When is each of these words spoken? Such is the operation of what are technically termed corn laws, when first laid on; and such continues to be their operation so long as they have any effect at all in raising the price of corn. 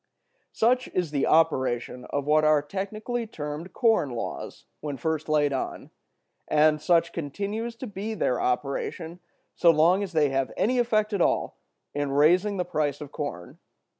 Such 0.51 0.87
is 0.95 1.11
the 1.11 1.27
operation 1.27 2.05
of 2.05 2.25
what 2.25 2.43
are 2.43 2.63
technically 2.63 3.27
termed 3.27 3.71
corn 3.71 4.09
laws, 4.09 4.65
when 4.79 4.97
first 4.97 5.29
laid 5.29 5.53
on; 5.53 5.91
and 6.47 6.81
such 6.81 7.13
continues 7.13 7.75
to 7.75 7.85
be 7.85 8.15
their 8.15 8.41
operation 8.41 9.19
so 9.53 9.69
long 9.69 10.01
as 10.01 10.13
they 10.13 10.29
have 10.29 10.51
any 10.57 10.79
effect 10.79 11.13
at 11.13 11.21
all 11.21 11.59
in 11.93 12.11
raising 12.13 12.57
the 12.57 12.65
price 12.65 12.99
of 12.99 13.11
corn. 13.11 13.59